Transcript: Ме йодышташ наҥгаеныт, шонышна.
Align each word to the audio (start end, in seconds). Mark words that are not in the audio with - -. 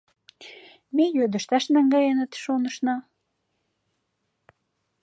Ме 0.95 1.05
йодышташ 1.17 1.63
наҥгаеныт, 1.73 2.31
шонышна. 2.43 2.95